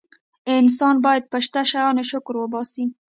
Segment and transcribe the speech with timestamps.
[0.59, 2.85] انسان باید په شته شیانو شکر وباسي.